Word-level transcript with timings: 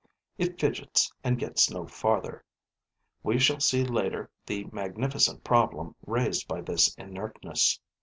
It 0.39 0.59
fidgets 0.59 1.13
and 1.23 1.37
gets 1.37 1.69
no 1.69 1.85
farther. 1.85 2.43
We 3.21 3.37
shall 3.37 3.59
see 3.59 3.83
later 3.83 4.31
the 4.47 4.63
magnificent 4.71 5.43
problem 5.43 5.93
raised 6.07 6.47
by 6.47 6.61
this 6.61 6.95
inertness. 6.95 7.79